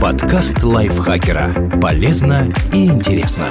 [0.00, 1.78] Подкаст лайфхакера.
[1.80, 3.48] Полезно и интересно.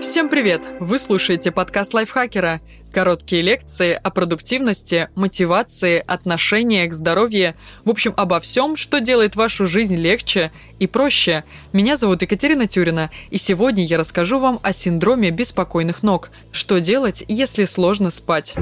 [0.00, 0.68] Всем привет!
[0.78, 2.60] Вы слушаете подкаст лайфхакера.
[2.92, 7.56] Короткие лекции о продуктивности, мотивации, отношениях, здоровье.
[7.84, 11.42] В общем, обо всем, что делает вашу жизнь легче и проще.
[11.72, 16.30] Меня зовут Екатерина Тюрина, и сегодня я расскажу вам о синдроме беспокойных ног.
[16.52, 18.54] Что делать, если сложно спать?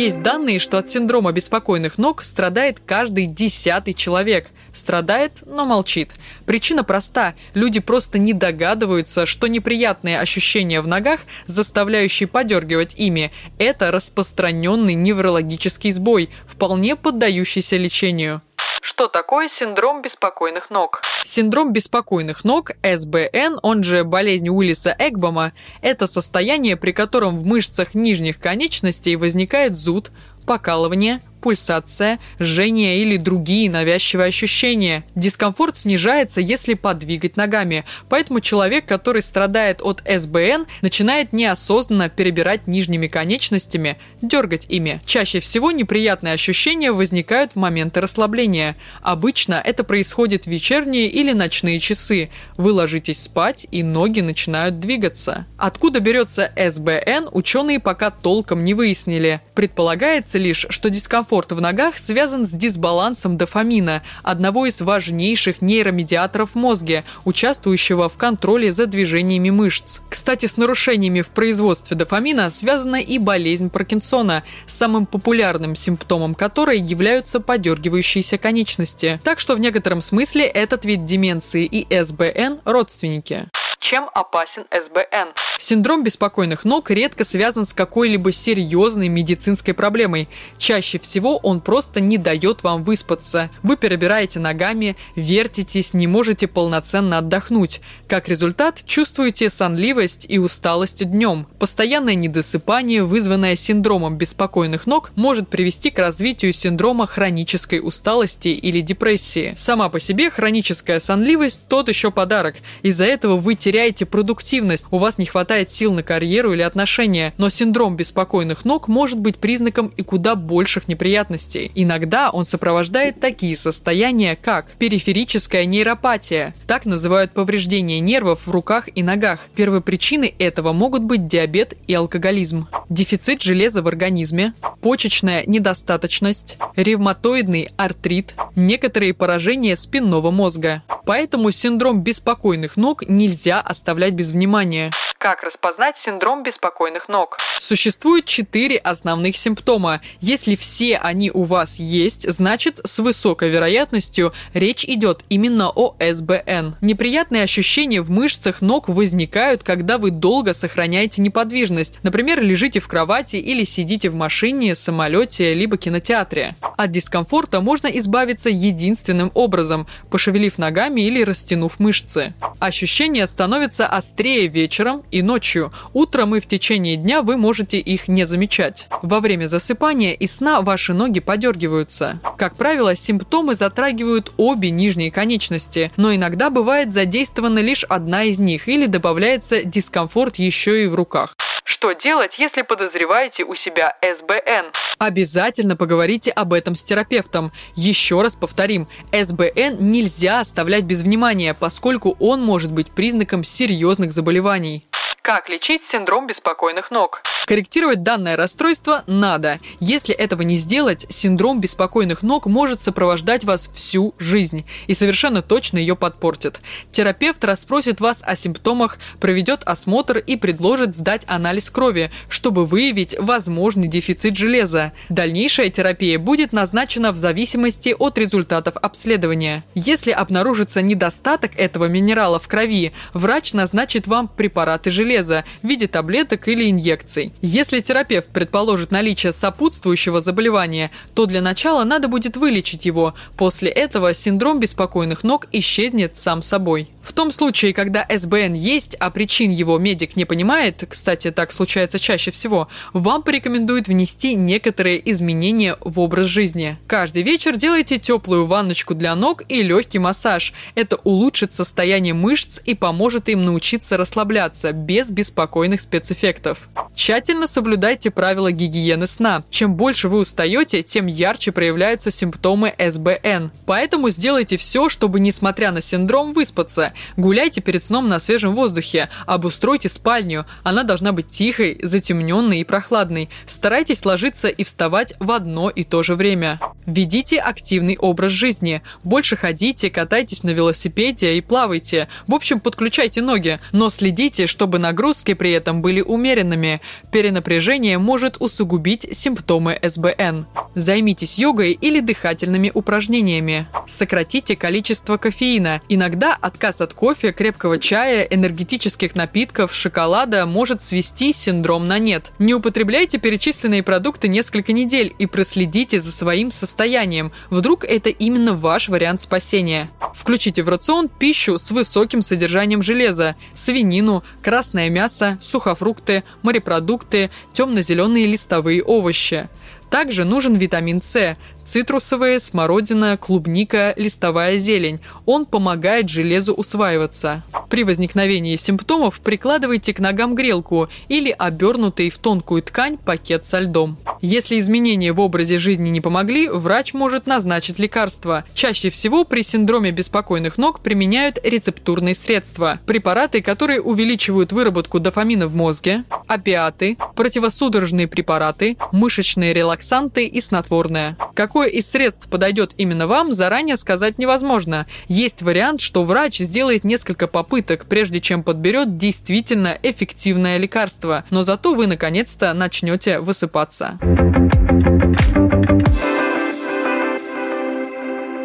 [0.00, 4.48] Есть данные, что от синдрома беспокойных ног страдает каждый десятый человек.
[4.72, 6.14] Страдает, но молчит.
[6.46, 7.34] Причина проста.
[7.52, 15.92] Люди просто не догадываются, что неприятные ощущения в ногах, заставляющие подергивать ими, это распространенный неврологический
[15.92, 18.40] сбой, вполне поддающийся лечению.
[18.80, 21.02] Что такое синдром беспокойных ног?
[21.24, 27.94] Синдром беспокойных ног, СБН, он же болезнь Уиллиса Экбома, это состояние, при котором в мышцах
[27.94, 30.10] нижних конечностей возникает зуд,
[30.46, 35.04] покалывание, пульсация, жжение или другие навязчивые ощущения.
[35.14, 43.06] Дискомфорт снижается, если подвигать ногами, поэтому человек, который страдает от СБН, начинает неосознанно перебирать нижними
[43.06, 45.00] конечностями, дергать ими.
[45.06, 48.76] Чаще всего неприятные ощущения возникают в моменты расслабления.
[49.02, 52.30] Обычно это происходит в вечерние или ночные часы.
[52.56, 55.46] Вы ложитесь спать, и ноги начинают двигаться.
[55.56, 59.40] Откуда берется СБН, ученые пока толком не выяснили.
[59.54, 66.50] Предполагается лишь, что дискомфорт дискомфорт в ногах связан с дисбалансом дофамина, одного из важнейших нейромедиаторов
[66.50, 70.00] в мозге, участвующего в контроле за движениями мышц.
[70.08, 77.38] Кстати, с нарушениями в производстве дофамина связана и болезнь Паркинсона, самым популярным симптомом которой являются
[77.38, 79.20] подергивающиеся конечности.
[79.22, 83.48] Так что в некотором смысле этот вид деменции и СБН– родственники.
[83.80, 85.32] Чем опасен СБН?
[85.58, 90.28] Синдром беспокойных ног редко связан с какой-либо серьезной медицинской проблемой.
[90.58, 93.50] Чаще всего он просто не дает вам выспаться.
[93.62, 97.80] Вы перебираете ногами, вертитесь, не можете полноценно отдохнуть.
[98.06, 101.46] Как результат, чувствуете сонливость и усталость днем.
[101.58, 109.54] Постоянное недосыпание, вызванное синдромом беспокойных ног, может привести к развитию синдрома хронической усталости или депрессии.
[109.56, 112.56] Сама по себе хроническая сонливость– тот еще подарок.
[112.82, 117.32] Из-за этого вы теряете теряете продуктивность, у вас не хватает сил на карьеру или отношения,
[117.38, 121.70] но синдром беспокойных ног может быть признаком и куда больших неприятностей.
[121.76, 126.52] Иногда он сопровождает такие состояния, как периферическая нейропатия.
[126.66, 129.48] Так называют повреждение нервов в руках и ногах.
[129.54, 137.68] Первой причиной этого могут быть диабет и алкоголизм, дефицит железа в организме, почечная недостаточность, ревматоидный
[137.76, 140.82] артрит, некоторые поражения спинного мозга.
[141.06, 144.90] Поэтому синдром беспокойных ног нельзя оставлять без внимания.
[145.20, 147.36] Как распознать синдром беспокойных ног?
[147.60, 150.00] Существует четыре основных симптома.
[150.20, 156.76] Если все они у вас есть, значит с высокой вероятностью речь идет именно о СБН.
[156.80, 161.98] Неприятные ощущения в мышцах ног возникают, когда вы долго сохраняете неподвижность.
[162.02, 166.56] Например, лежите в кровати или сидите в машине, самолете, либо кинотеатре.
[166.78, 172.32] От дискомфорта можно избавиться единственным образом– пошевелив ногами или растянув мышцы.
[172.58, 175.72] Ощущения становятся острее вечером и ночью.
[175.92, 178.88] Утром и в течение дня вы можете их не замечать.
[179.02, 182.20] Во время засыпания и сна ваши ноги подергиваются.
[182.36, 188.68] Как правило, симптомы затрагивают обе нижние конечности, но иногда бывает задействована лишь одна из них
[188.68, 191.34] или добавляется дискомфорт еще и в руках.
[191.64, 194.72] Что делать, если подозреваете у себя СБН?
[194.98, 197.52] Обязательно поговорите об этом с терапевтом.
[197.74, 204.84] Еще раз повторим, СБН нельзя оставлять без внимания, поскольку он может быть признаком серьезных заболеваний.
[205.32, 207.22] Как лечить синдром беспокойных ног?
[207.50, 209.58] Корректировать данное расстройство надо.
[209.80, 215.78] Если этого не сделать, синдром беспокойных ног может сопровождать вас всю жизнь и совершенно точно
[215.78, 216.60] ее подпортит.
[216.92, 223.88] Терапевт расспросит вас о симптомах, проведет осмотр и предложит сдать анализ крови, чтобы выявить возможный
[223.88, 224.92] дефицит железа.
[225.08, 229.64] Дальнейшая терапия будет назначена в зависимости от результатов обследования.
[229.74, 236.46] Если обнаружится недостаток этого минерала в крови, врач назначит вам препараты железа в виде таблеток
[236.46, 237.32] или инъекций.
[237.42, 243.14] Если терапевт предположит наличие сопутствующего заболевания, то для начала надо будет вылечить его.
[243.36, 246.90] После этого синдром беспокойных ног исчезнет сам собой.
[247.02, 251.98] В том случае, когда СБН есть, а причин его медик не понимает, кстати, так случается
[251.98, 256.76] чаще всего, вам порекомендуют внести некоторые изменения в образ жизни.
[256.86, 260.52] Каждый вечер делайте теплую ванночку для ног и легкий массаж.
[260.74, 266.68] Это улучшит состояние мышц и поможет им научиться расслабляться без беспокойных спецэффектов.
[266.94, 269.44] Тщательно Обязательно соблюдайте правила гигиены сна.
[269.50, 273.52] Чем больше вы устаете, тем ярче проявляются симптомы СБН.
[273.66, 276.92] Поэтому сделайте все, чтобы, несмотря на синдром, выспаться.
[277.16, 280.44] Гуляйте перед сном на свежем воздухе, обустройте спальню.
[280.64, 283.30] Она должна быть тихой, затемненной и прохладной.
[283.46, 286.58] Старайтесь ложиться и вставать в одно и то же время.
[286.84, 288.82] Ведите активный образ жизни.
[289.04, 292.08] Больше ходите, катайтесь на велосипеде и плавайте.
[292.26, 296.80] В общем, подключайте ноги, но следите, чтобы нагрузки при этом были умеренными.
[297.20, 300.46] Перенапряжение может усугубить симптомы СБН.
[300.74, 303.66] Займитесь йогой или дыхательными упражнениями.
[303.86, 305.82] Сократите количество кофеина.
[305.90, 312.32] Иногда отказ от кофе, крепкого чая, энергетических напитков, шоколада может свести синдром на нет.
[312.38, 317.32] Не употребляйте перечисленные продукты несколько недель и проследите за своим состоянием.
[317.50, 319.90] Вдруг это именно ваш вариант спасения.
[320.14, 327.09] Включите в рацион пищу с высоким содержанием железа, свинину, красное мясо, сухофрукты, морепродукты,
[327.52, 329.48] темно-зеленые листовые овощи.
[329.90, 335.00] Также нужен витамин С, цитрусовые, смородина, клубника, листовая зелень.
[335.26, 337.42] Он помогает железу усваиваться.
[337.68, 343.96] При возникновении симптомов прикладывайте к ногам грелку или обернутый в тонкую ткань пакет со льдом.
[344.20, 348.44] Если изменения в образе жизни не помогли, врач может назначить лекарства.
[348.52, 352.80] Чаще всего при синдроме беспокойных ног применяют рецептурные средства.
[352.86, 361.16] Препараты, которые увеличивают выработку дофамина в мозге, опиаты, противосудорожные препараты, мышечные релаксанты и снотворное.
[361.34, 364.86] Какое из средств подойдет именно вам, заранее сказать невозможно.
[365.08, 371.74] Есть вариант, что врач сделает несколько попыток, прежде чем подберет действительно эффективное лекарство, но зато
[371.74, 373.98] вы наконец-то начнете высыпаться.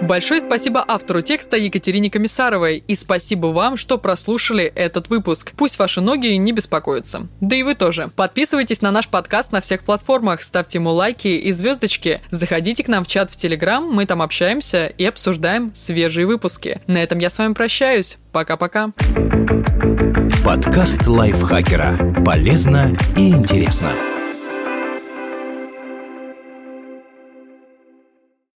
[0.06, 5.54] Большое спасибо автору текста Екатерине Комиссаровой и спасибо вам, что прослушали этот выпуск.
[5.58, 7.28] Пусть ваши ноги не беспокоятся.
[7.42, 8.12] Да и вы тоже.
[8.16, 12.22] Подписывайтесь на наш подкаст на всех платформах, ставьте ему лайки и звездочки.
[12.30, 16.82] Заходите к нам в чат в Телеграм, мы там общаемся и обсуждаем свежие выпуски.
[16.86, 18.20] На этом я с вами прощаюсь.
[18.32, 18.92] Пока-пока.
[20.46, 22.24] Подкаст лайфхакера.
[22.24, 23.90] Полезно и интересно.